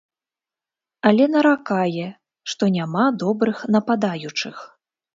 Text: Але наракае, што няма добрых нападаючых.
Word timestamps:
Але 1.09 1.27
наракае, 1.35 2.07
што 2.55 2.73
няма 2.79 3.07
добрых 3.27 3.57
нападаючых. 3.79 4.55